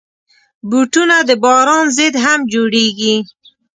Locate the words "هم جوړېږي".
2.25-3.15